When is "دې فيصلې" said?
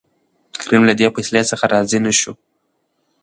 0.99-1.41